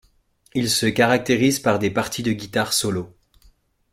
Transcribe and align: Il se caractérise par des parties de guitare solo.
Il 0.55 0.67
se 0.67 0.87
caractérise 0.87 1.59
par 1.59 1.77
des 1.77 1.91
parties 1.91 2.23
de 2.23 2.31
guitare 2.31 2.73
solo. 2.73 3.13